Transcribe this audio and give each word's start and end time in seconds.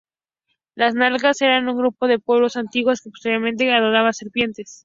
Los 0.73 0.95
nagas 0.95 1.41
eran 1.43 1.69
un 1.69 1.77
grupo 1.77 2.07
de 2.07 2.17
pueblos 2.17 2.57
antiguos 2.57 3.01
que 3.01 3.11
posiblemente 3.11 3.71
adoraban 3.71 4.13
serpientes. 4.15 4.79